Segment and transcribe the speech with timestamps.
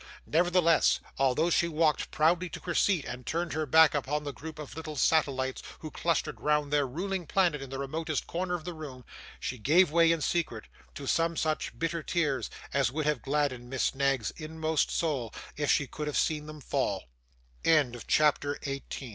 [0.25, 4.57] Nevertheless, although she walked proudly to her seat, and turned her back upon the group
[4.57, 8.73] of little satellites who clustered round their ruling planet in the remotest corner of the
[8.73, 9.05] room,
[9.39, 13.93] she gave way, in secret, to some such bitter tears as would have gladdened Miss
[13.93, 15.31] Knag's inmost soul,